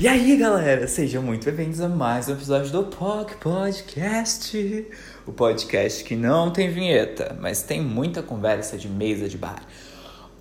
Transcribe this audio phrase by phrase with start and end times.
[0.00, 4.88] E aí, galera, sejam muito bem-vindos a mais um episódio do POC Podcast.
[5.26, 9.62] O podcast que não tem vinheta, mas tem muita conversa de mesa de bar.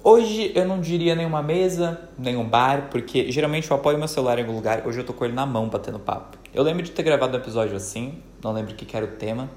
[0.02, 4.44] Hoje eu não diria nenhuma mesa, nenhum bar, porque geralmente eu apoio meu celular em
[4.44, 6.38] algum lugar, hoje eu tô com ele na mão batendo papo.
[6.54, 9.50] Eu lembro de ter gravado um episódio assim, não lembro o que era o tema,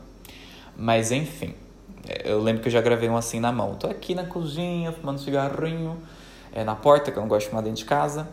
[0.77, 1.55] mas enfim,
[2.25, 3.77] eu lembro que eu já gravei um assim na mão.
[3.77, 5.97] Tô aqui na cozinha, fumando cigarrinho,
[6.53, 8.27] é, na porta, que eu não gosto de fumar dentro de casa.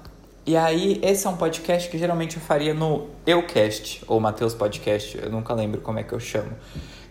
[0.45, 5.17] E aí, esse é um podcast que geralmente eu faria no Eucast, ou Mateus Podcast,
[5.17, 6.51] eu nunca lembro como é que eu chamo.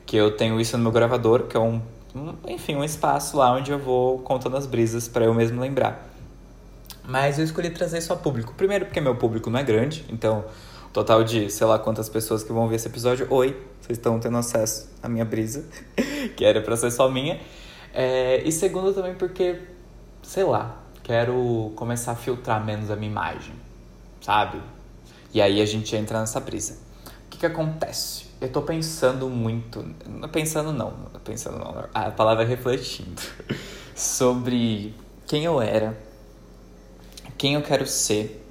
[0.05, 1.81] Que eu tenho isso no meu gravador, que é um,
[2.15, 6.09] um enfim, um espaço lá onde eu vou contando as brisas para eu mesmo lembrar.
[7.07, 8.55] Mas eu escolhi trazer isso a público.
[8.55, 10.45] Primeiro porque meu público não é grande, então
[10.93, 13.27] total de sei lá quantas pessoas que vão ver esse episódio.
[13.31, 15.65] Oi, vocês estão tendo acesso à minha brisa,
[16.37, 17.39] que era pra ser só minha.
[17.95, 19.61] É, e segundo também porque,
[20.23, 23.55] sei lá, quero começar a filtrar menos a minha imagem,
[24.21, 24.61] sabe?
[25.33, 26.77] E aí a gente entra nessa brisa.
[27.25, 28.27] O que que acontece?
[28.39, 29.83] Eu tô pensando muito,
[30.31, 30.93] pensando não,
[31.25, 33.23] pensando não, a palavra é refletindo
[33.97, 34.95] sobre
[35.27, 35.99] quem eu era,
[37.39, 38.45] quem eu quero ser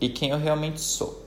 [0.00, 1.24] e quem eu realmente sou.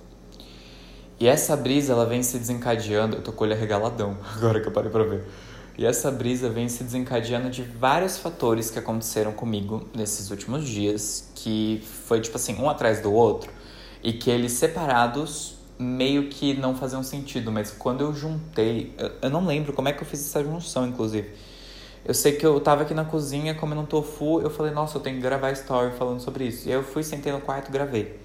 [1.18, 4.68] E essa brisa ela vem se desencadeando, eu tô com o olho arregaladão agora que
[4.68, 5.26] eu parei pra ver.
[5.78, 11.30] E essa brisa vem se desencadeando de vários fatores que aconteceram comigo nesses últimos dias,
[11.36, 13.52] que foi tipo assim, um atrás do outro,
[14.02, 19.45] e que eles separados meio que não faziam sentido, mas quando eu juntei, eu, não
[19.45, 21.30] lembro como é que eu fiz essa junção, inclusive.
[22.03, 25.02] Eu sei que eu tava aqui na cozinha comendo um tofu, eu falei, nossa, eu
[25.02, 26.67] tenho que gravar story falando sobre isso.
[26.67, 28.20] E aí eu fui, sentei no quarto gravei.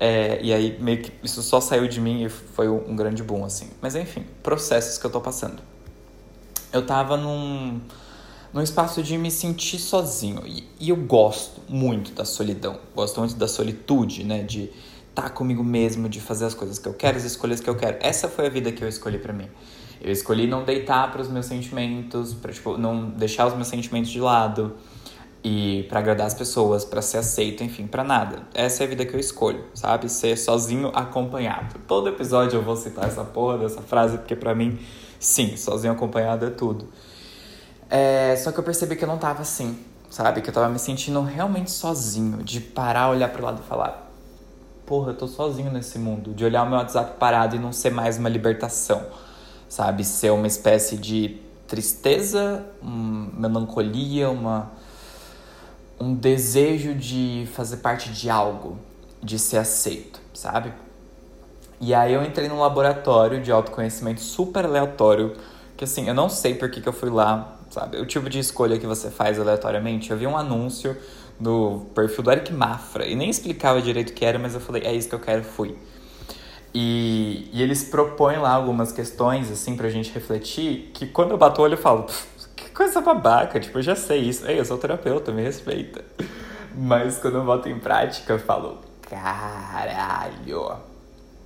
[0.00, 3.44] É, e aí meio que isso só saiu de mim e foi um grande boom,
[3.44, 3.70] assim.
[3.80, 5.75] Mas enfim, processos que eu tô passando
[6.76, 7.80] eu tava num,
[8.52, 10.42] num espaço de me sentir sozinho.
[10.46, 12.78] E, e eu gosto muito da solidão.
[12.94, 14.42] Gosto muito da solitude, né?
[14.42, 14.70] De
[15.10, 17.76] estar tá comigo mesmo, de fazer as coisas que eu quero, as escolhas que eu
[17.76, 17.96] quero.
[18.00, 19.48] Essa foi a vida que eu escolhi para mim.
[20.00, 24.10] Eu escolhi não deitar para os meus sentimentos, para tipo, não deixar os meus sentimentos
[24.10, 24.76] de lado
[25.42, 28.42] e para agradar as pessoas, para ser aceito, enfim, para nada.
[28.52, 30.08] Essa é a vida que eu escolho, sabe?
[30.08, 31.78] Ser sozinho acompanhado.
[31.86, 34.78] Todo episódio eu vou citar essa porra dessa frase porque para mim
[35.18, 36.88] Sim, sozinho acompanhado é tudo.
[37.88, 39.78] É, só que eu percebi que eu não tava assim,
[40.10, 40.40] sabe?
[40.40, 44.10] Que eu tava me sentindo realmente sozinho, de parar, olhar pro lado e falar:
[44.84, 46.34] Porra, eu tô sozinho nesse mundo.
[46.34, 49.04] De olhar o meu WhatsApp parado e não ser mais uma libertação,
[49.68, 50.04] sabe?
[50.04, 54.70] Ser uma espécie de tristeza, uma melancolia, uma,
[56.00, 58.78] um desejo de fazer parte de algo,
[59.22, 60.72] de ser aceito, sabe?
[61.80, 65.34] E aí eu entrei num laboratório de autoconhecimento super aleatório,
[65.76, 67.98] que assim, eu não sei por que, que eu fui lá, sabe?
[67.98, 70.10] O tipo de escolha que você faz aleatoriamente.
[70.10, 70.96] Eu vi um anúncio
[71.38, 74.82] no perfil do Eric Mafra, e nem explicava direito o que era, mas eu falei,
[74.84, 75.76] é isso que eu quero, fui.
[76.74, 81.60] E, e eles propõem lá algumas questões, assim, pra gente refletir, que quando eu bato
[81.60, 82.06] o olho eu falo,
[82.54, 84.46] que coisa babaca, tipo, eu já sei isso.
[84.46, 86.04] Ei, eu sou terapeuta, me respeita.
[86.74, 90.85] Mas quando eu boto em prática, eu falo, caralho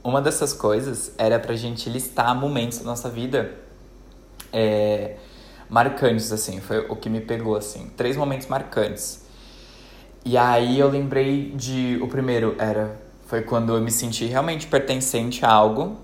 [0.03, 3.55] uma dessas coisas era pra gente listar momentos da nossa vida
[4.53, 5.17] é,
[5.69, 6.61] marcantes, assim.
[6.61, 7.91] Foi o que me pegou, assim.
[7.97, 9.25] Três momentos marcantes.
[10.25, 11.99] E aí eu lembrei de...
[12.03, 13.01] O primeiro era...
[13.27, 15.97] Foi quando eu me senti realmente pertencente a algo.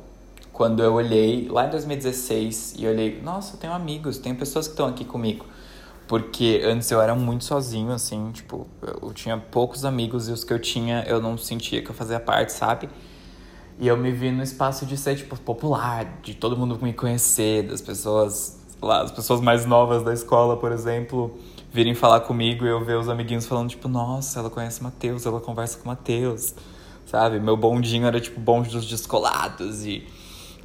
[0.53, 3.21] Quando eu olhei lá em 2016 e olhei...
[3.23, 5.45] Nossa, eu tenho amigos, tenho pessoas que estão aqui comigo.
[6.07, 8.67] Porque antes eu era muito sozinho, assim, tipo...
[9.03, 12.21] Eu tinha poucos amigos e os que eu tinha eu não sentia que eu fazia
[12.21, 12.89] parte, sabe?
[13.79, 17.63] E eu me vi no espaço de ser, tipo, popular, de todo mundo me conhecer,
[17.65, 21.39] das pessoas, lá, as pessoas mais novas da escola, por exemplo,
[21.71, 25.41] virem falar comigo e eu ver os amiguinhos falando, tipo, nossa, ela conhece Matheus, ela
[25.41, 26.55] conversa com Matheus,
[27.05, 27.39] sabe?
[27.39, 30.07] Meu bondinho era, tipo, bonde dos descolados e,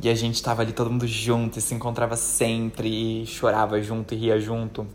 [0.01, 4.13] e a gente tava ali todo mundo junto e se encontrava sempre e chorava junto
[4.13, 4.88] e ria junto.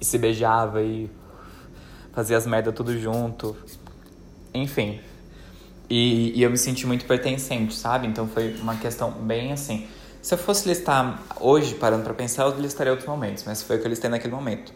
[0.00, 1.10] E se beijava e
[2.12, 3.54] fazia as merdas tudo junto.
[4.54, 5.00] Enfim,
[5.92, 8.06] e, e eu me senti muito pertencente, sabe?
[8.06, 9.86] Então foi uma questão bem assim.
[10.22, 13.78] Se eu fosse listar hoje, parando para pensar, eu listaria outros momentos, mas foi o
[13.78, 14.72] que eu listei naquele momento.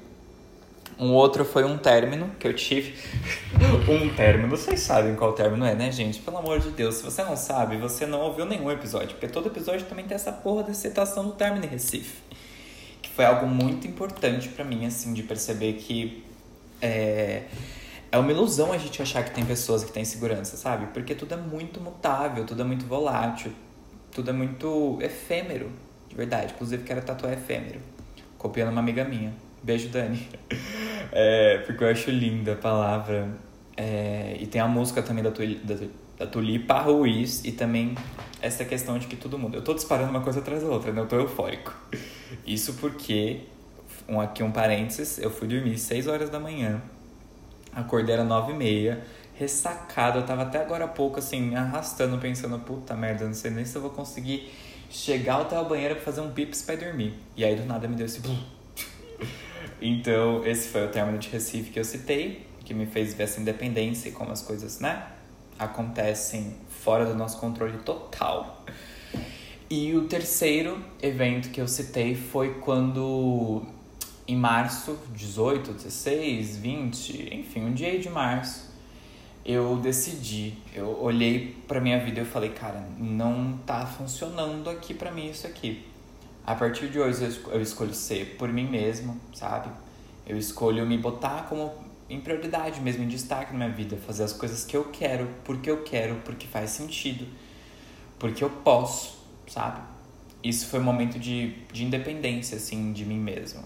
[0.99, 2.97] Um outro foi um término que eu tive.
[3.89, 6.21] um término, vocês sabem qual término é, né, gente?
[6.21, 9.47] Pelo amor de Deus, se você não sabe, você não ouviu nenhum episódio, porque todo
[9.47, 12.19] episódio também tem essa porra da citação do término em Recife.
[13.01, 16.23] Que foi algo muito importante para mim, assim, de perceber que.
[16.83, 17.45] É
[18.17, 20.87] é uma ilusão a gente achar que tem pessoas que têm segurança, sabe?
[20.87, 23.53] Porque tudo é muito mutável, tudo é muito volátil,
[24.11, 25.71] tudo é muito efêmero,
[26.09, 26.55] de verdade.
[26.55, 27.79] Inclusive, quero tatuar efêmero,
[28.39, 29.33] copiando uma amiga minha.
[29.63, 30.27] Beijo, Dani.
[31.13, 33.29] É, porque eu acho linda a palavra
[33.77, 35.87] É, e tem a música também da, da,
[36.19, 37.95] da Tulipa Ruiz e também
[38.43, 39.57] essa questão de que tudo muda.
[39.57, 41.01] Eu tô disparando uma coisa atrás da outra, né?
[41.01, 41.73] Eu tô eufórico.
[42.45, 43.43] Isso porque,
[44.09, 46.83] um, aqui um parênteses, eu fui dormir 6 horas da manhã,
[47.77, 52.19] acordei era 9 e meia, ressacado, eu tava até agora há pouco assim, me arrastando,
[52.19, 54.51] pensando, puta merda, não sei nem se eu vou conseguir
[54.91, 57.15] chegar até o banheiro pra fazer um pips pra dormir.
[57.37, 58.21] E aí do nada me deu esse...
[59.81, 63.41] então, esse foi o término de Recife que eu citei, que me fez ver essa
[63.41, 65.07] independência e como as coisas, né,
[65.59, 68.65] acontecem fora do nosso controle total.
[69.69, 73.67] E o terceiro evento que eu citei foi quando,
[74.29, 78.67] em março, 18, 16, 20, enfim, um dia de março,
[79.45, 84.93] eu decidi, eu olhei pra minha vida e eu falei, cara, não tá funcionando aqui
[84.93, 85.85] pra mim isso aqui.
[86.45, 89.71] A partir de hoje eu escolho ser por mim mesmo, sabe?
[90.27, 91.73] Eu escolho me botar como
[92.11, 95.71] em prioridade mesmo, em destaque na minha vida, fazer as coisas que eu quero, porque
[95.71, 97.27] eu quero, porque faz sentido,
[98.19, 99.81] porque eu posso, sabe?
[100.43, 103.63] Isso foi um momento de, de independência, assim, de mim mesmo.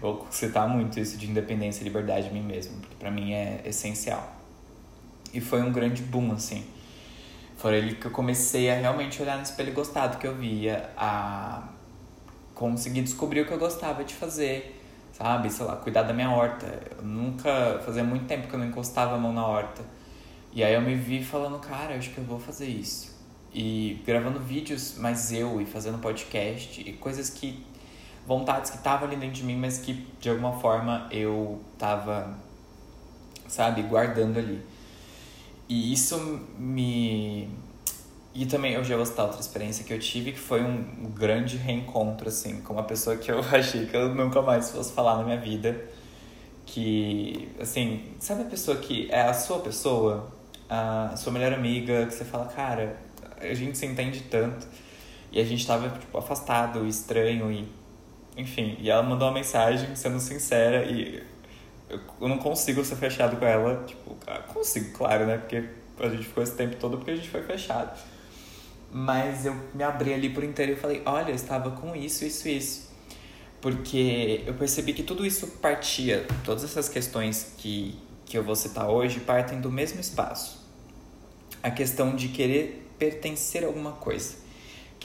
[0.00, 3.62] Vou citar muito isso de independência e liberdade de mim mesmo, porque pra mim é
[3.64, 4.34] essencial.
[5.32, 6.64] E foi um grande boom, assim.
[7.56, 10.34] Foi ali que eu comecei a realmente olhar no espelho e gostar do que eu
[10.34, 11.68] via, a
[12.54, 14.80] conseguir descobrir o que eu gostava de fazer,
[15.12, 15.50] sabe?
[15.50, 16.66] Sei lá, cuidar da minha horta.
[16.96, 19.82] Eu nunca, fazia muito tempo que eu não encostava a mão na horta.
[20.52, 23.14] E aí eu me vi falando, cara, acho que eu vou fazer isso.
[23.52, 27.64] E gravando vídeos, mas eu, e fazendo podcast, e coisas que.
[28.26, 32.36] Vontades que estavam ali dentro de mim, mas que de alguma forma eu tava,
[33.48, 34.60] sabe, guardando ali.
[35.68, 36.18] E isso
[36.58, 37.48] me
[38.38, 41.56] e também eu já vou citar outra experiência que eu tive, que foi um grande
[41.56, 45.24] reencontro, assim, com uma pessoa que eu achei que eu nunca mais fosse falar na
[45.24, 45.74] minha vida.
[46.66, 50.30] Que, assim, sabe a pessoa que é a sua pessoa,
[50.68, 53.00] a sua melhor amiga, que você fala, cara,
[53.40, 54.66] a gente se entende tanto.
[55.32, 57.66] E a gente tava, tipo, afastado, estranho e.
[58.36, 61.22] Enfim, e ela mandou uma mensagem sendo sincera e
[62.20, 63.84] eu não consigo ser fechado com ela.
[63.86, 64.16] Tipo,
[64.52, 65.38] consigo, claro, né?
[65.38, 65.64] Porque
[65.98, 67.98] a gente ficou esse tempo todo porque a gente foi fechado.
[68.92, 72.48] Mas eu me abri ali por inteiro e falei: olha, eu estava com isso, isso,
[72.48, 72.86] isso.
[73.60, 78.88] Porque eu percebi que tudo isso partia, todas essas questões que, que eu vou citar
[78.88, 80.64] hoje, partem do mesmo espaço.
[81.62, 84.45] A questão de querer pertencer a alguma coisa.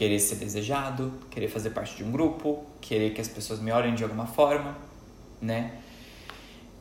[0.01, 3.93] Querer ser desejado, querer fazer parte de um grupo, querer que as pessoas me olhem
[3.93, 4.75] de alguma forma,
[5.39, 5.73] né?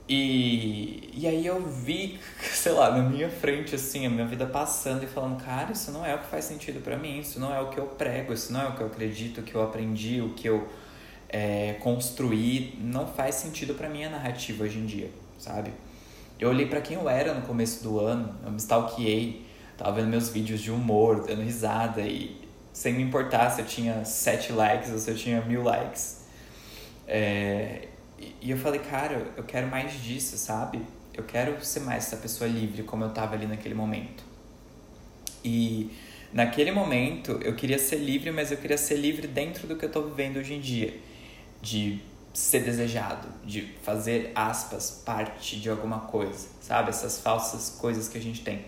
[0.09, 5.05] E, e aí eu vi, sei lá, na minha frente, assim, a minha vida passando
[5.05, 7.61] e falando, cara, isso não é o que faz sentido para mim, isso não é
[7.61, 10.23] o que eu prego, isso não é o que eu acredito, o que eu aprendi,
[10.23, 10.67] o que eu
[11.29, 15.73] é, construí, não faz sentido para minha narrativa hoje em dia, sabe?
[16.39, 19.45] Eu olhei para quem eu era no começo do ano, eu me stalkeei,
[19.77, 24.05] tava vendo meus vídeos de humor, dando risada e sem me importar se eu tinha
[24.05, 26.21] sete likes ou se eu tinha mil likes.
[27.07, 27.89] É,
[28.41, 30.81] e eu falei, cara, eu quero mais disso, sabe?
[31.13, 34.23] Eu quero ser mais essa pessoa livre como eu tava ali naquele momento.
[35.45, 35.91] E
[36.33, 39.91] naquele momento eu queria ser livre, mas eu queria ser livre dentro do que eu
[39.91, 40.95] tô vivendo hoje em dia.
[41.61, 42.01] De
[42.33, 46.91] ser desejado, de fazer aspas parte de alguma coisa, sabe?
[46.91, 48.65] Essas falsas coisas que a gente tem.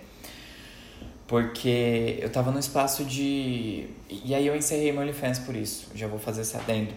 [1.27, 3.89] Porque eu tava num espaço de.
[4.11, 5.91] E aí eu encerrei meu OnlyFans por isso.
[5.95, 6.93] Já vou fazer esse adendo.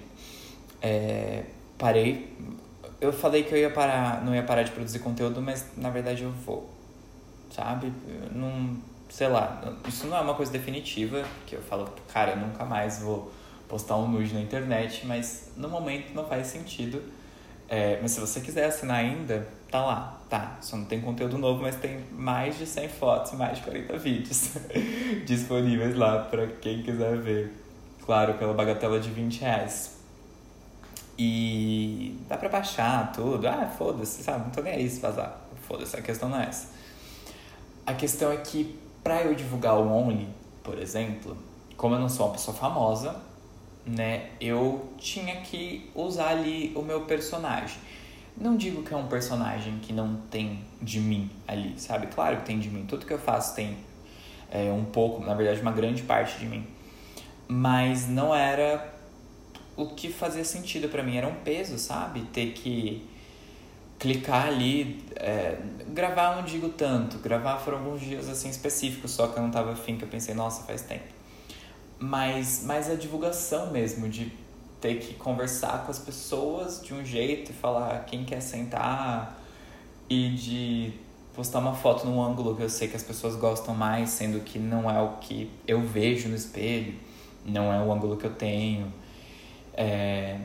[0.82, 1.44] É,
[1.78, 2.36] parei.
[3.00, 6.24] Eu falei que eu ia parar, não ia parar de produzir conteúdo, mas na verdade
[6.24, 6.70] eu vou.
[7.52, 7.92] Sabe?
[8.34, 8.78] Não,
[9.10, 13.00] sei lá, isso não é uma coisa definitiva, que eu falo, cara, eu nunca mais
[13.00, 13.32] vou
[13.68, 17.02] postar um nude na internet, mas no momento não faz sentido.
[17.68, 20.58] É, mas se você quiser assinar ainda, tá lá, tá.
[20.62, 24.52] Só não tem conteúdo novo, mas tem mais de 100 fotos mais de 40 vídeos
[25.26, 27.54] disponíveis lá para quem quiser ver.
[28.06, 29.96] Claro, pela bagatela de 20 reais.
[31.18, 33.48] E dá pra baixar tudo.
[33.48, 34.46] Ah, foda-se, sabe?
[34.46, 35.42] Não tô nem aí se vazar.
[35.68, 36.70] Foda-se, a questão não é essa.
[37.86, 40.28] A questão é que pra eu divulgar o Only,
[40.64, 41.38] por exemplo,
[41.78, 43.16] como eu não sou uma pessoa famosa,
[43.86, 47.78] né, eu tinha que usar ali o meu personagem.
[48.38, 52.08] Não digo que é um personagem que não tem de mim ali, sabe?
[52.08, 52.86] Claro que tem de mim.
[52.86, 53.78] Tudo que eu faço tem
[54.52, 56.68] é, um pouco, na verdade, uma grande parte de mim.
[57.48, 58.94] Mas não era
[59.78, 62.22] o que fazia sentido para mim era um peso, sabe?
[62.34, 63.08] Ter que
[64.00, 69.38] clicar ali, é, gravar não digo tanto, gravar foram alguns dias assim específicos, só que
[69.38, 71.15] eu não tava afim, que eu pensei, nossa, faz tempo.
[72.00, 74.32] Mas, mas a divulgação mesmo, de
[74.82, 79.42] ter que conversar com as pessoas de um jeito e falar quem quer sentar
[80.10, 80.94] e de
[81.34, 84.60] postar uma foto num ângulo que eu sei que as pessoas gostam mais, sendo que
[84.60, 86.94] não é o que eu vejo no espelho,
[87.46, 88.92] não é o ângulo que eu tenho.
[89.74, 90.40] É,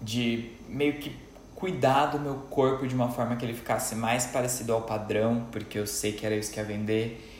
[0.00, 1.14] de meio que
[1.54, 5.78] cuidar do meu corpo de uma forma que ele ficasse mais parecido ao padrão, porque
[5.78, 7.33] eu sei que era isso que ia vender.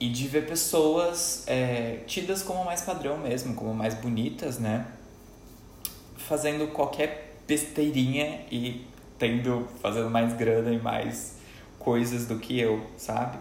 [0.00, 4.86] E de ver pessoas é, tidas como mais padrão mesmo, como mais bonitas, né?
[6.16, 8.86] Fazendo qualquer besteirinha e
[9.18, 11.36] tendo, fazendo mais grana e mais
[11.78, 13.38] coisas do que eu, sabe?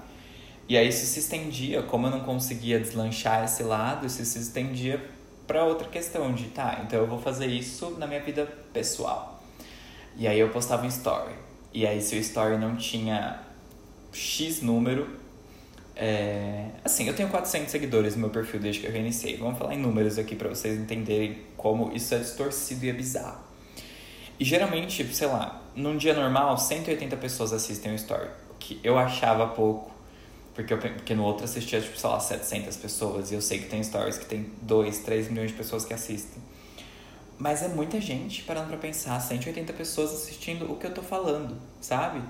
[0.68, 5.04] E aí isso se estendia, como eu não conseguia deslanchar esse lado, isso se estendia
[5.48, 9.42] para outra questão de, tá, então eu vou fazer isso na minha vida pessoal.
[10.16, 11.34] E aí eu postava um story.
[11.74, 13.40] E aí se o story não tinha
[14.14, 15.19] X número,
[16.02, 16.68] é...
[16.82, 19.36] assim, eu tenho 400 seguidores no meu perfil desde que eu reiniciei.
[19.36, 23.44] Vamos falar em números aqui para vocês entenderem como isso é distorcido e é bizarro.
[24.40, 28.98] E geralmente, sei lá, num dia normal, 180 pessoas assistem o story, o que eu
[28.98, 29.92] achava pouco,
[30.56, 33.68] porque, eu, porque no outro assistia, tipo, sei lá, 700 pessoas, e eu sei que
[33.68, 36.42] tem stories que tem 2, 3 milhões de pessoas que assistem.
[37.38, 41.58] Mas é muita gente parando pra pensar, 180 pessoas assistindo o que eu tô falando,
[41.82, 42.22] sabe?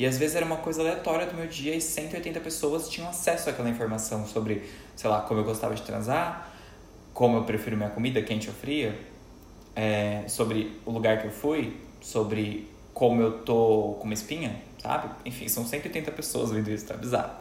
[0.00, 3.50] E às vezes era uma coisa aleatória do meu dia e 180 pessoas tinham acesso
[3.50, 4.62] àquela informação sobre,
[4.96, 6.50] sei lá, como eu gostava de transar,
[7.12, 8.98] como eu prefiro minha comida, quente ou fria,
[9.76, 15.10] é, sobre o lugar que eu fui, sobre como eu tô com uma espinha, sabe?
[15.26, 17.34] Enfim, são 180 pessoas vendo isso, tá bizarro.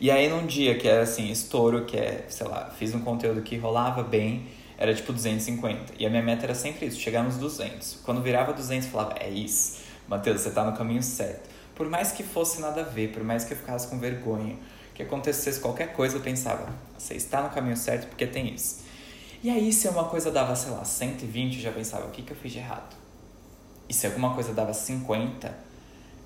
[0.00, 3.42] E aí num dia que era assim, estouro, que é, sei lá, fiz um conteúdo
[3.42, 4.46] que rolava bem,
[4.78, 5.94] era tipo 250.
[5.98, 7.98] E a minha meta era sempre isso, chegar nos 200.
[8.04, 9.81] Quando virava 200, eu falava, é isso,
[10.12, 11.48] Matheus, você tá no caminho certo.
[11.74, 14.58] Por mais que fosse nada a ver, por mais que eu ficasse com vergonha,
[14.94, 18.84] que acontecesse qualquer coisa, eu pensava, você está no caminho certo porque tem isso.
[19.42, 22.30] E aí, se uma coisa dava, sei lá, 120, eu já pensava, o que, que
[22.30, 22.94] eu fiz de errado?
[23.88, 25.50] E se alguma coisa dava 50,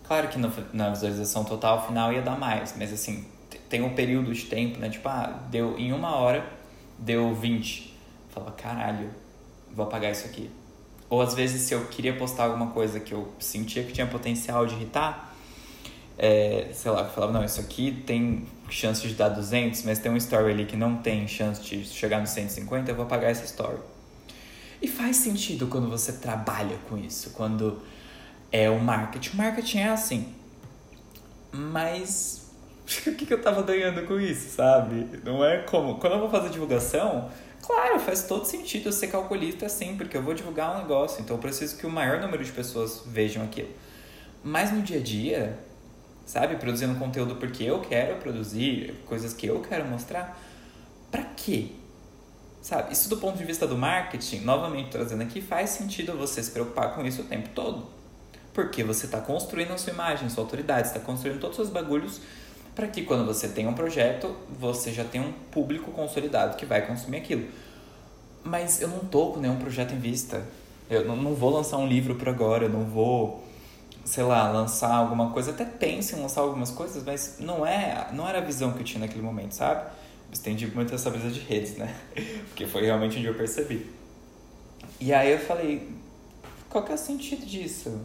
[0.03, 3.25] claro que no, na visualização total final ia dar mais, mas assim,
[3.69, 4.91] tem um período de tempo, né?
[4.91, 6.45] Tipo, ah, deu em uma hora,
[6.99, 7.87] deu 20.
[7.87, 9.11] Eu falava, caralho,
[9.73, 10.51] vou apagar isso aqui.
[11.09, 14.67] Ou às vezes, se eu queria postar alguma coisa que eu sentia que tinha potencial
[14.67, 15.35] de irritar,
[16.19, 20.11] é, sei lá, eu falava, não, isso aqui tem chance de dar 200, mas tem
[20.11, 23.45] um story ali que não tem chance de chegar no 150, eu vou apagar essa
[23.45, 23.79] story.
[24.81, 27.81] E faz sentido quando você trabalha com isso, quando
[28.51, 29.31] é o marketing.
[29.35, 30.35] O marketing é assim.
[31.53, 32.51] Mas
[33.07, 35.21] o que, que eu tava ganhando com isso, sabe?
[35.25, 35.97] Não é como.
[35.99, 37.31] Quando eu vou fazer divulgação,
[37.67, 41.37] claro, faz todo sentido eu ser calculista assim, porque eu vou divulgar um negócio, então
[41.37, 43.71] eu preciso que o maior número de pessoas vejam aquilo.
[44.43, 45.59] Mas no dia a dia,
[46.25, 46.57] sabe?
[46.57, 50.41] Produzindo conteúdo porque eu quero produzir, coisas que eu quero mostrar.
[51.11, 51.71] Pra quê?
[52.63, 52.93] Sabe?
[52.93, 56.95] Isso do ponto de vista do marketing, novamente trazendo aqui, faz sentido você se preocupar
[56.95, 57.87] com isso o tempo todo.
[58.53, 62.21] Porque você está construindo a sua imagem, sua autoridade, está construindo todos os seus bagulhos
[62.77, 66.87] para que quando você tem um projeto, você já tem um público consolidado que vai
[66.87, 67.49] consumir aquilo.
[68.45, 70.47] Mas eu não tô com nenhum projeto em vista.
[70.89, 73.45] Eu não vou lançar um livro por agora, eu não vou
[74.07, 78.29] sei lá, lançar alguma coisa, até penso em lançar algumas coisas, mas não é, não
[78.29, 79.91] era a visão que eu tinha naquele momento, sabe?
[80.33, 81.93] Estendi muito essa brisa de redes, né?
[82.49, 83.91] Porque foi realmente onde eu percebi.
[85.01, 85.91] E aí eu falei,
[86.71, 88.01] qual que é o sentido disso?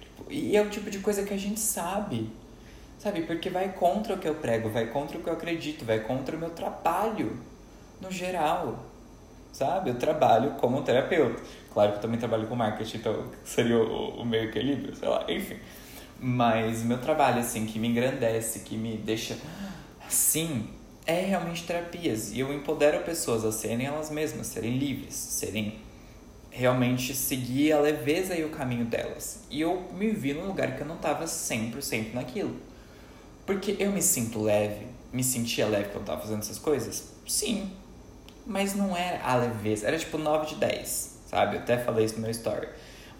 [0.00, 2.30] Tipo, e é o tipo de coisa que a gente sabe,
[3.06, 3.22] sabe?
[3.22, 6.36] Porque vai contra o que eu prego, vai contra o que eu acredito, vai contra
[6.36, 7.38] o meu trabalho,
[8.00, 8.84] no geral,
[9.52, 9.90] sabe?
[9.90, 11.40] Eu trabalho como terapeuta.
[11.72, 15.56] Claro que eu também trabalho com marketing, então seria o, meio equilíbrio, sei lá, enfim.
[16.18, 19.38] Mas meu trabalho, assim, que me engrandece, que me deixa
[20.04, 20.68] assim,
[21.06, 22.32] é realmente terapias.
[22.32, 25.78] E eu empodero pessoas a serem elas mesmas, serem livres, serem
[26.50, 29.44] realmente seguir a leveza e o caminho delas.
[29.48, 32.56] E eu me vi num lugar que eu não estava sempre, sempre naquilo.
[33.46, 37.12] Porque eu me sinto leve, me sentia leve quando eu tava fazendo essas coisas?
[37.26, 37.70] Sim.
[38.44, 41.56] Mas não era a leveza, era tipo 9 de 10 sabe?
[41.56, 42.68] Eu até falei isso no meu story.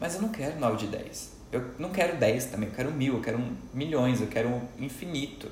[0.01, 1.37] Mas eu não quero 9 de 10.
[1.53, 3.41] Eu não quero 10 também, eu quero mil, eu quero
[3.73, 5.51] milhões, eu quero infinito.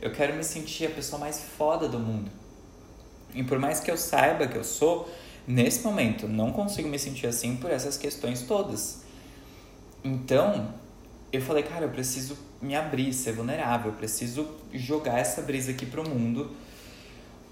[0.00, 2.30] Eu quero me sentir a pessoa mais foda do mundo.
[3.34, 5.08] E por mais que eu saiba que eu sou,
[5.46, 9.02] nesse momento não consigo me sentir assim por essas questões todas.
[10.02, 10.74] Então,
[11.32, 15.84] eu falei, cara, eu preciso me abrir, ser vulnerável, eu preciso jogar essa brisa aqui
[15.84, 16.50] pro mundo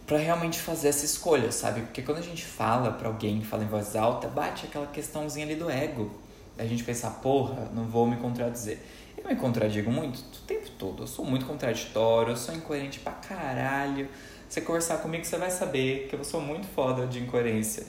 [0.06, 1.82] para realmente fazer essa escolha, sabe?
[1.82, 5.54] Porque quando a gente fala para alguém, fala em voz alta, bate aquela questãozinha ali
[5.54, 6.10] do ego.
[6.58, 8.78] A gente pensar, porra, não vou me contradizer.
[9.16, 11.02] Eu me contradigo muito o tempo todo.
[11.04, 14.08] Eu sou muito contraditório, eu sou incoerente pra caralho.
[14.48, 17.86] Você conversar comigo, você vai saber que eu sou muito foda de incoerência.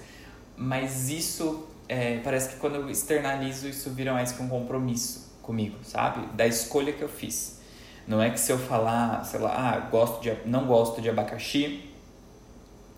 [0.55, 5.32] Mas isso, é, parece que quando eu externalizo, isso vira mais que um compromisso.
[5.43, 6.25] Comigo, sabe?
[6.33, 7.61] Da escolha que eu fiz.
[8.07, 11.89] Não é que se eu falar, sei lá, ah, gosto de, não gosto de abacaxi,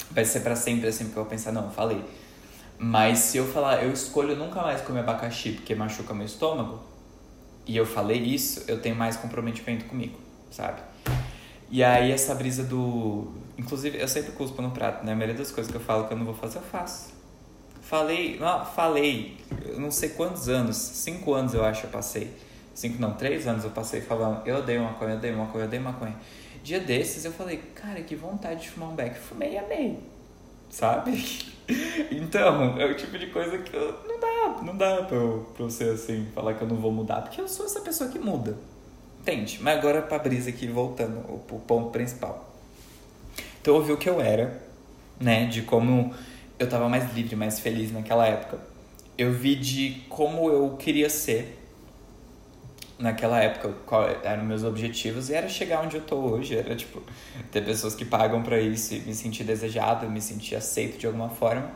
[0.09, 2.03] vai ser para sempre assim, porque eu vou pensar, não, falei.
[2.77, 6.79] Mas se eu falar, eu escolho nunca mais comer abacaxi porque machuca meu estômago,
[7.67, 10.19] e eu falei isso, eu tenho mais comprometimento comigo,
[10.51, 10.81] sabe?
[11.69, 13.33] E aí essa brisa do.
[13.57, 15.13] Inclusive, eu sempre cuspo no prato, né?
[15.13, 17.14] A maioria das coisas que eu falo que eu não vou fazer, eu faço.
[17.85, 22.31] Falei, não, falei, eu não sei quantos anos, cinco anos eu acho eu passei.
[22.73, 25.83] Cinco, não, três anos eu passei falando, eu odeio maconha, eu odeio maconha, eu odeio
[25.83, 26.15] maconha.
[26.63, 29.15] Dia desses eu falei, cara, que vontade de fumar um beck.
[29.19, 29.99] Fumei e amei,
[30.69, 31.45] sabe?
[32.11, 35.65] Então, é o tipo de coisa que eu, não dá, não dá pra, eu, pra
[35.65, 38.55] você assim, falar que eu não vou mudar, porque eu sou essa pessoa que muda.
[39.19, 39.57] Entende?
[39.63, 42.53] Mas agora pra brisa aqui, voltando, o, o ponto principal.
[43.59, 44.61] Então eu vi o que eu era,
[45.19, 46.13] né, de como
[46.57, 48.59] eu tava mais livre, mais feliz naquela época.
[49.17, 51.59] Eu vi de como eu queria ser
[52.97, 57.01] naquela época, qual eram meus objetivos, e era chegar onde eu tô hoje, era tipo
[57.51, 61.29] ter pessoas que pagam para isso e me sentir desejado, me sentir aceito de alguma
[61.29, 61.71] forma.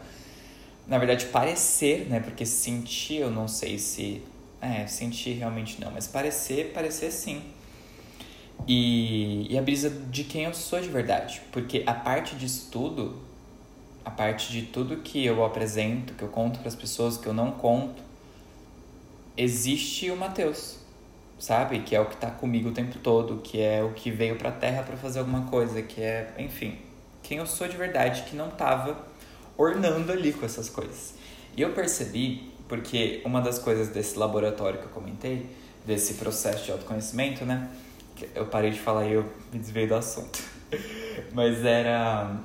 [0.88, 2.19] Na verdade, parecer, né?
[2.19, 4.24] Porque sentir, eu não sei se.
[4.62, 7.41] É, sentir realmente não, mas parecer, parecer sim.
[8.67, 11.41] E, e a brisa de quem eu sou de verdade.
[11.51, 13.21] Porque a parte disso tudo,
[14.10, 17.34] a parte de tudo que eu apresento, que eu conto para as pessoas, que eu
[17.34, 18.01] não conto,
[19.38, 20.80] existe o Mateus
[21.39, 21.80] sabe?
[21.80, 24.50] Que é o que está comigo o tempo todo, que é o que veio para
[24.50, 26.78] a Terra para fazer alguma coisa, que é, enfim,
[27.24, 28.98] quem eu sou de verdade, que não tava
[29.58, 31.16] ornando ali com essas coisas.
[31.56, 35.50] E eu percebi, porque uma das coisas desse laboratório que eu comentei,
[35.86, 37.70] desse processo de autoconhecimento, né?
[38.36, 40.44] Eu parei de falar e eu me desviei do assunto.
[41.34, 42.36] Mas era.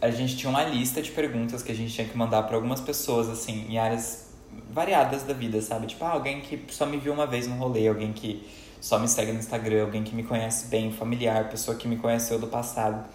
[0.00, 2.80] A gente tinha uma lista de perguntas que a gente tinha que mandar para algumas
[2.80, 4.30] pessoas, assim, em áreas
[4.70, 5.86] variadas da vida, sabe?
[5.86, 8.48] Tipo, ah, alguém que só me viu uma vez no rolê, alguém que
[8.80, 12.38] só me segue no Instagram, alguém que me conhece bem, familiar, pessoa que me conheceu
[12.38, 13.06] do passado.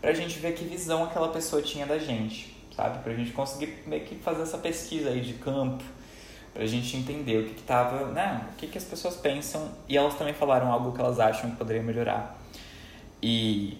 [0.00, 3.02] Pra gente ver que visão aquela pessoa tinha da gente, sabe?
[3.04, 5.84] Pra gente conseguir meio que fazer essa pesquisa aí de campo,
[6.52, 8.46] pra gente entender o que que tava, né?
[8.52, 11.56] O que que as pessoas pensam e elas também falaram algo que elas acham que
[11.56, 12.36] poderia melhorar.
[13.22, 13.78] E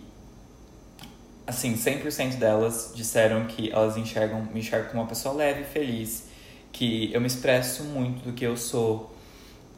[1.46, 6.28] assim, 100% delas disseram que elas enxergam, me enxergam como uma pessoa leve, feliz,
[6.72, 9.14] que eu me expresso muito do que eu sou.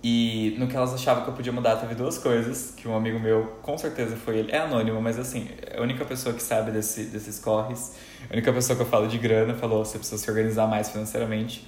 [0.02, 3.18] E no que elas achavam que eu podia mudar, teve duas coisas, que um amigo
[3.18, 7.04] meu, com certeza foi ele, é anônimo, mas assim, a única pessoa que sabe desse,
[7.04, 7.96] desses corres,
[8.30, 11.66] a única pessoa que eu falo de grana, falou, você precisa se organizar mais financeiramente,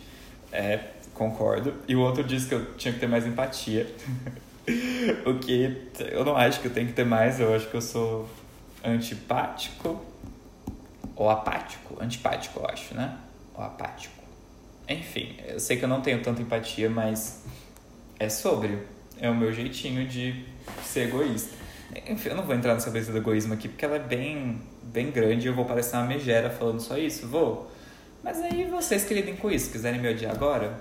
[0.52, 0.78] é,
[1.12, 1.74] concordo.
[1.88, 3.92] E o outro disse que eu tinha que ter mais empatia,
[5.26, 7.82] o que eu não acho que eu tenho que ter mais, eu acho que eu
[7.82, 8.28] sou
[8.84, 10.00] antipático,
[11.16, 13.16] ou apático, antipático eu acho, né?
[13.54, 14.14] Ou apático.
[14.88, 17.44] Enfim, eu sei que eu não tenho tanta empatia, mas
[18.18, 18.78] é sobre.
[19.20, 20.44] É o meu jeitinho de
[20.82, 21.54] ser egoísta.
[22.08, 25.10] Enfim, eu não vou entrar nessa cabeça do egoísmo aqui, porque ela é bem, bem
[25.10, 27.26] grande e eu vou parecer uma megera falando só isso.
[27.26, 27.70] Vou.
[28.22, 30.78] Mas aí vocês que lidem com isso, quiserem me odiar agora,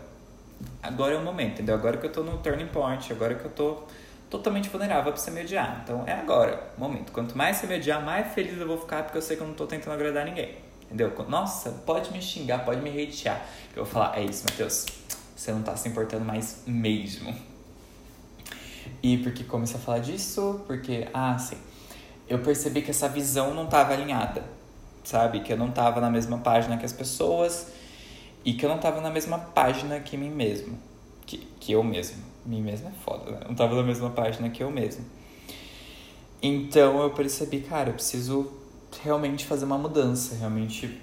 [0.81, 1.75] agora é o momento, entendeu?
[1.75, 3.83] Agora que eu tô no turning point, agora que eu tô
[4.29, 5.81] totalmente vulnerável pra você me odiar.
[5.83, 7.11] Então é agora, momento.
[7.11, 9.47] Quanto mais você me odiar, mais feliz eu vou ficar, porque eu sei que eu
[9.47, 10.55] não tô tentando agradar ninguém.
[10.83, 11.13] Entendeu?
[11.27, 13.45] Nossa, pode me xingar, pode me hatear.
[13.75, 14.85] Eu vou falar, é isso, Matheus.
[15.35, 17.33] Você não tá se importando mais mesmo.
[19.01, 20.61] E por que comecei a falar disso?
[20.65, 21.57] Porque, ah, sim.
[22.27, 24.43] Eu percebi que essa visão não tava alinhada.
[25.03, 25.39] Sabe?
[25.41, 27.67] Que eu não tava na mesma página que as pessoas.
[28.43, 30.77] E que eu não tava na mesma página que mim mesmo.
[31.25, 32.28] Que, que eu mesmo.
[32.45, 33.39] Mim mesmo é foda, né?
[33.47, 35.06] Não tava na mesma página que eu mesmo.
[36.41, 38.52] Então eu percebi, cara, eu preciso
[39.04, 40.99] realmente fazer uma mudança, realmente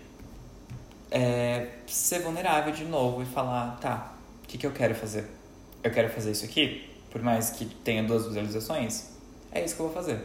[1.10, 5.26] é, ser vulnerável de novo e falar, tá, o que, que eu quero fazer?
[5.82, 9.10] Eu quero fazer isso aqui, por mais que tenha duas visualizações,
[9.52, 10.20] é isso que eu vou fazer.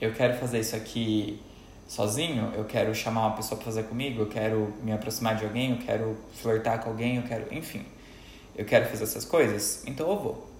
[0.00, 1.40] Eu quero fazer isso aqui
[1.86, 5.70] sozinho, eu quero chamar uma pessoa para fazer comigo, eu quero me aproximar de alguém,
[5.70, 7.84] eu quero flertar com alguém, eu quero, enfim,
[8.56, 10.50] eu quero fazer essas coisas, então eu vou.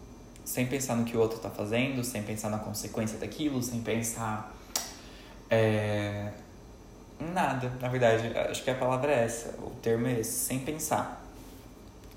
[0.44, 4.54] Sem pensar no que o outro está fazendo, sem pensar na consequência daquilo, sem pensar
[5.50, 6.30] é...
[7.20, 11.24] Nada, na verdade, acho que a palavra é essa, o termo é esse, sem pensar.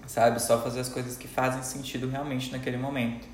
[0.08, 0.42] Sabe?
[0.42, 3.28] Só fazer as coisas que fazem sentido realmente naquele momento.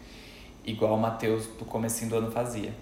[0.66, 2.74] Igual o Matheus do comecinho do ano fazia.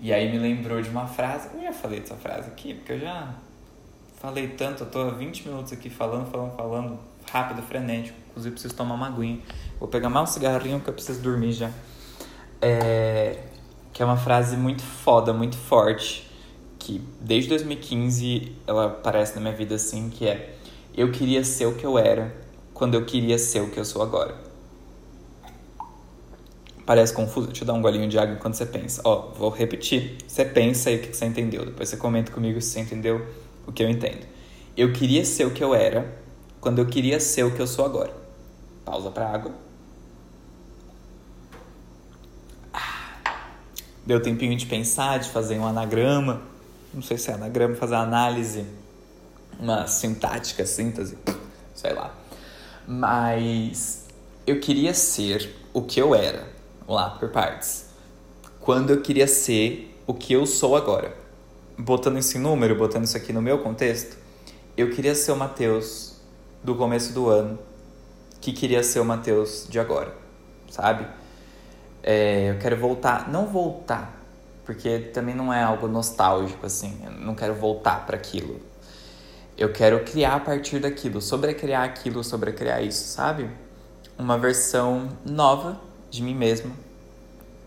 [0.00, 3.00] E aí me lembrou de uma frase, eu já falei dessa frase aqui, porque eu
[3.00, 3.34] já
[4.18, 6.98] falei tanto, eu tô há 20 minutos aqui falando, falando, falando,
[7.30, 8.18] rápido, frenético.
[8.30, 9.40] Inclusive preciso tomar uma aguinha.
[9.78, 11.70] Vou pegar mais um cigarrinho porque eu preciso dormir já.
[12.60, 13.44] É...
[13.92, 16.30] Que é uma frase muito foda, muito forte
[16.80, 20.56] que desde 2015 ela aparece na minha vida assim, que é
[20.96, 22.34] eu queria ser o que eu era
[22.74, 24.34] quando eu queria ser o que eu sou agora.
[26.84, 27.46] Parece confuso?
[27.48, 29.00] Deixa eu dar um golinho de água enquanto você pensa.
[29.04, 30.16] Ó, vou repetir.
[30.26, 31.64] Você pensa aí o que você entendeu.
[31.64, 33.24] Depois você comenta comigo se você entendeu
[33.66, 34.26] o que eu entendo.
[34.76, 36.19] Eu queria ser o que eu era
[36.60, 38.14] quando eu queria ser o que eu sou agora.
[38.84, 39.52] Pausa para água.
[42.72, 43.50] Ah,
[44.04, 46.42] deu tempinho de pensar, de fazer um anagrama.
[46.92, 48.66] Não sei se é anagrama, fazer análise.
[49.58, 51.16] Uma sintática, síntese.
[51.74, 52.14] Sei lá.
[52.86, 54.06] Mas
[54.46, 56.46] eu queria ser o que eu era.
[56.80, 57.86] Vamos lá, por partes.
[58.58, 61.16] Quando eu queria ser o que eu sou agora.
[61.78, 64.18] Botando isso em número, botando isso aqui no meu contexto,
[64.76, 66.09] eu queria ser o Matheus
[66.62, 67.58] do começo do ano
[68.40, 70.14] que queria ser o Matheus de agora,
[70.70, 71.06] sabe?
[72.02, 74.18] É, eu quero voltar, não voltar,
[74.64, 78.60] porque também não é algo nostálgico assim, eu não quero voltar para aquilo.
[79.58, 83.50] Eu quero criar a partir daquilo, sobrecriar aquilo, sobrecriar isso, sabe?
[84.18, 85.78] Uma versão nova
[86.10, 86.74] de mim mesmo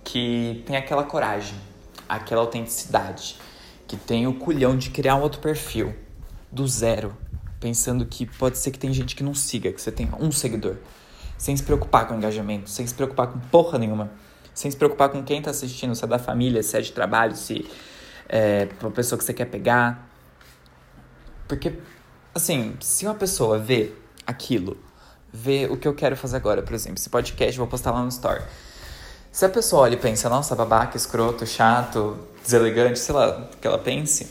[0.04, 1.58] que tem aquela coragem,
[2.10, 3.40] aquela autenticidade,
[3.88, 5.94] que tem o culhão de criar um outro perfil
[6.52, 7.16] do zero,
[7.64, 10.76] pensando que pode ser que tem gente que não siga, que você tem um seguidor,
[11.38, 14.12] sem se preocupar com engajamento, sem se preocupar com porra nenhuma,
[14.54, 17.38] sem se preocupar com quem tá assistindo, se é da família, se é de trabalho,
[17.38, 17.66] se
[18.28, 20.10] é uma pessoa que você quer pegar.
[21.48, 21.74] Porque,
[22.36, 23.94] assim, se uma pessoa vê
[24.28, 24.78] aquilo,
[25.32, 28.10] vê o que eu quero fazer agora, por exemplo, esse podcast vou postar lá no
[28.10, 28.42] Store.
[29.32, 33.80] Se a pessoa olha e pensa, nossa, babaca, escroto, chato, deselegante, sei lá, que ela
[33.80, 34.28] pense,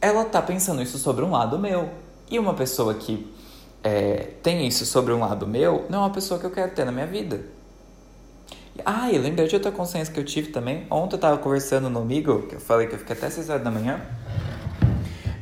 [0.00, 2.03] ela tá pensando isso sobre um lado meu.
[2.34, 3.32] E uma pessoa que
[3.80, 6.84] é, tem isso sobre um lado meu, não é uma pessoa que eu quero ter
[6.84, 7.42] na minha vida.
[8.84, 10.84] Ah, e lembrei de outra consciência que eu tive também.
[10.90, 13.62] Ontem eu tava conversando no amigo, que eu falei que eu fiquei até 6 horas
[13.62, 14.04] da manhã.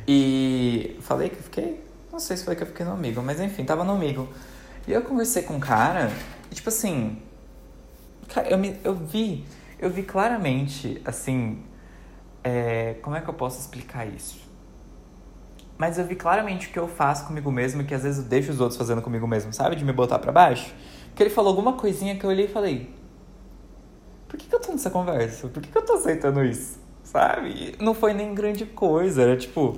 [0.07, 1.83] E falei que eu fiquei.
[2.11, 4.29] Não sei se foi que eu fiquei no amigo, mas enfim, tava no amigo.
[4.87, 6.11] E eu conversei com um cara,
[6.51, 7.17] e tipo assim.
[8.47, 9.43] Eu, me, eu vi.
[9.79, 11.63] Eu vi claramente, assim.
[12.43, 14.42] É, como é que eu posso explicar isso?
[15.83, 18.29] Mas eu vi claramente o que eu faço comigo mesmo e que às vezes eu
[18.29, 19.75] deixo os outros fazendo comigo mesmo, sabe?
[19.75, 20.73] De me botar para baixo.
[21.09, 22.89] Porque ele falou alguma coisinha que eu olhei e falei:
[24.29, 25.49] Por que, que eu tô nessa conversa?
[25.49, 26.79] Por que, que eu tô aceitando isso?
[27.03, 27.75] Sabe?
[27.81, 29.77] Não foi nem grande coisa, era tipo.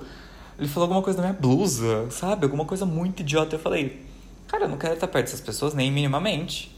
[0.60, 2.46] Ele falou alguma coisa da minha blusa, sabe?
[2.46, 3.56] Alguma coisa muito idiota.
[3.56, 4.06] Eu falei:
[4.48, 6.72] Cara, eu não quero estar perto dessas pessoas nem minimamente.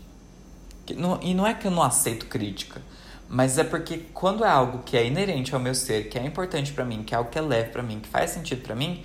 [1.22, 2.82] E não é que eu não aceito crítica.
[3.30, 6.72] Mas é porque quando é algo que é inerente ao meu ser, que é importante
[6.72, 9.04] para mim, que é algo que é leve para mim, que faz sentido para mim,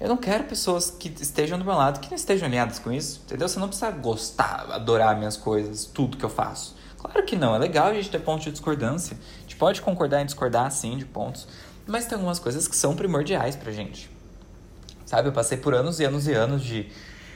[0.00, 3.22] eu não quero pessoas que estejam do meu lado que não estejam alinhadas com isso,
[3.24, 3.48] entendeu?
[3.48, 6.74] Você não precisa gostar, adorar minhas coisas, tudo que eu faço.
[6.98, 9.16] Claro que não, é legal a gente ter pontos de discordância.
[9.38, 11.46] A gente pode concordar e discordar, sim, de pontos,
[11.86, 14.10] mas tem algumas coisas que são primordiais pra gente.
[15.06, 16.90] Sabe, eu passei por anos e anos e anos de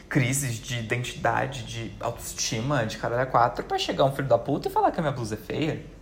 [0.08, 4.68] crises de identidade, de autoestima, de caralho a quatro, pra chegar um filho da puta
[4.68, 5.97] e falar que a minha blusa é feia.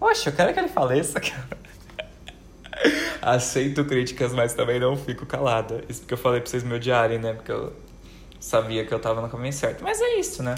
[0.00, 1.20] Poxa, eu quero que ele faleça.
[3.20, 5.84] Aceito críticas, mas também não fico calada.
[5.90, 7.34] Isso porque eu falei pra vocês me odiarem, né?
[7.34, 7.74] Porque eu
[8.40, 9.84] sabia que eu tava no caminho certo.
[9.84, 10.54] Mas é isso, né?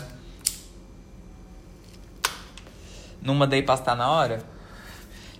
[3.20, 4.38] Não mandei pastar na hora.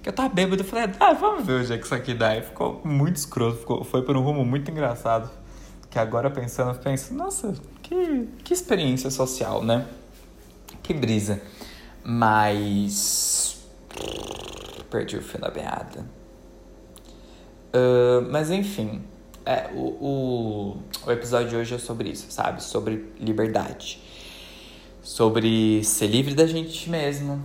[0.02, 2.36] Que eu tava bêbado, eu falei, ah, vamos ver o é que isso aqui dá.
[2.36, 5.30] E ficou muito escroto, ficou, foi por um rumo muito engraçado.
[5.88, 9.86] Que agora pensando, eu penso, nossa, que, que experiência social, né?
[10.82, 11.40] Que brisa.
[12.02, 13.61] Mas
[14.90, 16.04] Perdi o fio da meada.
[17.74, 19.02] Uh, mas enfim,
[19.44, 22.62] é, o, o, o episódio de hoje é sobre isso, sabe?
[22.62, 24.00] Sobre liberdade.
[25.02, 27.42] Sobre ser livre da gente mesmo.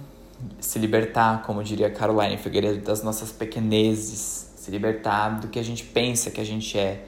[0.60, 4.52] Se libertar, como diria Caroline Figueiredo, das nossas pequenezes.
[4.56, 7.08] Se libertar do que a gente pensa que a gente é.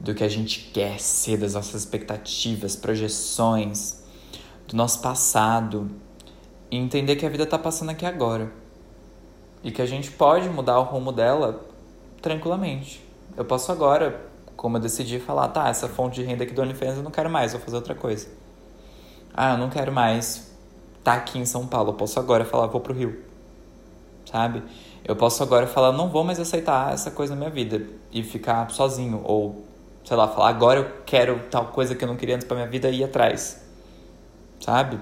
[0.00, 4.02] Do que a gente quer ser, das nossas expectativas, projeções,
[4.66, 5.90] do nosso passado.
[6.70, 8.65] E entender que a vida tá passando aqui agora
[9.62, 11.64] e que a gente pode mudar o rumo dela
[12.22, 13.04] tranquilamente.
[13.36, 14.20] Eu posso agora,
[14.56, 17.30] como eu decidi, falar, tá, essa fonte de renda aqui do OnlyFans eu não quero
[17.30, 18.28] mais, vou fazer outra coisa.
[19.34, 20.50] Ah, eu não quero mais
[20.98, 23.22] estar tá aqui em São Paulo, eu posso agora falar, vou pro Rio.
[24.30, 24.62] Sabe?
[25.04, 28.70] Eu posso agora falar, não vou mais aceitar essa coisa na minha vida e ficar
[28.70, 29.64] sozinho ou
[30.06, 32.68] sei lá, falar agora eu quero tal coisa que eu não queria antes para minha
[32.68, 33.60] vida e ir atrás.
[34.60, 34.98] Sabe?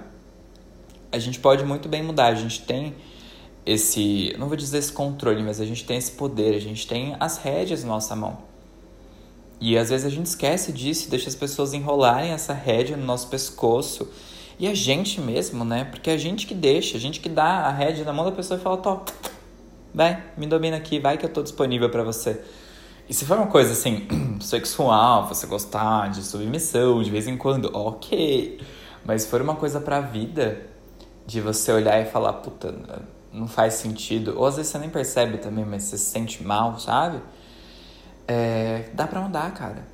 [1.13, 2.95] A gente pode muito bem mudar, a gente tem
[3.67, 7.17] esse, não vou dizer esse controle, mas a gente tem esse poder, a gente tem
[7.19, 8.39] as rédeas na nossa mão.
[9.61, 13.29] E às vezes a gente esquece disso deixa as pessoas enrolarem essa rédea no nosso
[13.29, 14.09] pescoço.
[14.59, 15.85] E a gente mesmo, né?
[15.85, 18.33] Porque é a gente que deixa, a gente que dá a rédea na mão da
[18.33, 19.03] pessoa e fala, Tó,
[19.93, 22.41] vai, me domina aqui, vai que eu tô disponível para você.
[23.09, 24.07] E se for uma coisa assim,
[24.41, 28.61] sexual, você gostar de submissão de vez em quando, ok.
[29.05, 30.67] Mas se for uma coisa pra vida,
[31.27, 32.75] De você olhar e falar, puta,
[33.35, 34.35] não faz sentido.
[34.39, 37.21] Ou às vezes você nem percebe também, mas você se sente mal, sabe?
[38.27, 39.85] É, dá pra mudar, cara.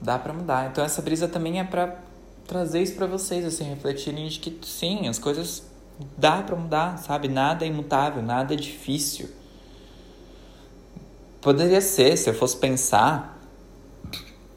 [0.00, 0.70] Dá pra mudar.
[0.70, 1.98] Então essa brisa também é pra
[2.46, 5.68] trazer isso pra vocês, assim, refletirem de que sim, as coisas
[6.16, 7.28] dá pra mudar, sabe?
[7.28, 9.28] Nada é imutável, nada é difícil.
[11.40, 13.38] Poderia ser, se eu fosse pensar,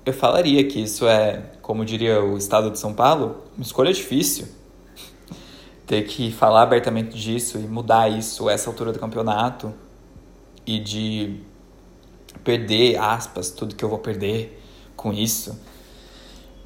[0.06, 4.47] eu falaria que isso é, como diria o Estado de São Paulo, uma escolha difícil.
[5.86, 9.74] Ter que falar abertamente disso e mudar isso essa altura do campeonato
[10.65, 11.41] e de
[12.43, 14.62] perder, aspas, tudo que eu vou perder
[14.96, 15.60] com isso.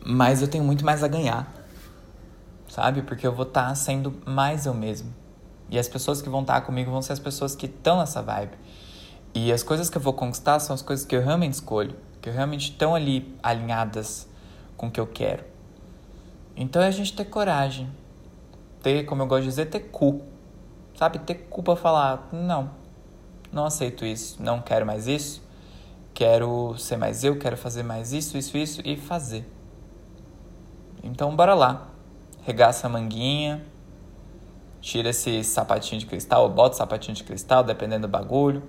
[0.06, 1.51] Mas eu tenho muito mais a ganhar,
[2.69, 3.01] sabe?
[3.01, 5.13] Porque eu vou estar tá sendo mais eu mesmo.
[5.69, 8.21] E as pessoas que vão estar tá comigo vão ser as pessoas que estão nessa
[8.21, 8.53] vibe.
[9.34, 12.30] E as coisas que eu vou conquistar são as coisas que eu realmente escolho, que
[12.30, 14.27] realmente estão ali alinhadas
[14.75, 15.43] com o que eu quero.
[16.56, 17.89] Então é a gente ter coragem,
[18.81, 20.21] ter, como eu gosto de dizer, ter cu.
[20.95, 21.19] Sabe?
[21.19, 22.71] Ter cu pra falar, não,
[23.51, 25.43] não aceito isso, não quero mais isso,
[26.13, 29.47] quero ser mais eu, quero fazer mais isso, isso, isso e fazer.
[31.03, 31.89] Então bora lá.
[32.43, 33.63] Regaça a manguinha,
[34.79, 38.63] tira esse sapatinho de cristal, ou bota o sapatinho de cristal, dependendo do bagulho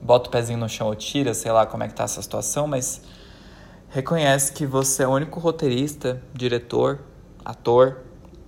[0.00, 2.66] bota o pezinho no chão ou tira, sei lá como é que tá essa situação,
[2.66, 3.02] mas
[3.90, 7.00] reconhece que você é o único roteirista, diretor,
[7.44, 7.98] ator,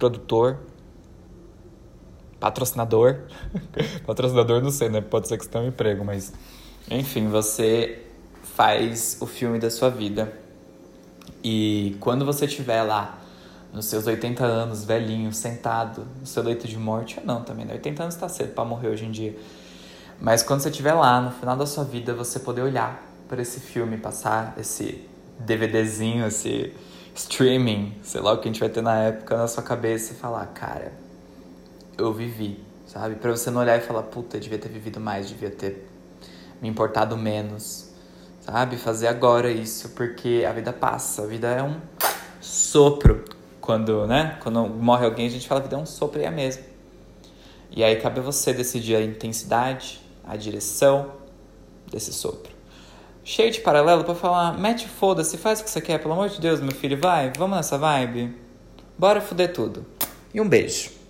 [0.02, 0.58] produtor,
[2.40, 3.20] patrocinador.
[4.06, 5.00] patrocinador não sei, né?
[5.00, 6.32] Pode ser que você tenha um emprego, mas
[6.90, 8.02] enfim, você
[8.42, 10.32] faz o filme da sua vida.
[11.44, 13.18] E quando você estiver lá
[13.72, 17.74] nos seus 80 anos, velhinho, sentado no seu leito de morte, ou não também, né?
[17.74, 19.36] 80 anos tá cedo para morrer hoje em dia
[20.22, 23.58] mas quando você estiver lá, no final da sua vida, você poder olhar para esse
[23.58, 25.04] filme, passar esse
[25.40, 26.72] DVDzinho, esse
[27.14, 30.16] streaming, sei lá o que a gente vai ter na época, na sua cabeça e
[30.16, 30.92] falar, cara,
[31.98, 33.16] eu vivi, sabe?
[33.16, 35.88] Para você não olhar e falar, puta, devia ter vivido mais, devia ter
[36.60, 37.90] me importado menos,
[38.40, 38.76] sabe?
[38.76, 41.80] Fazer agora isso, porque a vida passa, a vida é um
[42.40, 43.24] sopro.
[43.60, 44.38] Quando, né?
[44.42, 46.64] Quando morre alguém, a gente fala, a vida é um sopro e é mesmo.
[47.70, 51.12] E aí cabe a você decidir a intensidade, a direção
[51.90, 52.51] desse sopro.
[53.24, 56.40] Cheio de paralelo para falar, mete foda-se, faz o que você quer, pelo amor de
[56.40, 58.34] Deus, meu filho, vai, vamos nessa vibe?
[58.98, 59.86] Bora fuder tudo.
[60.34, 61.01] E um beijo.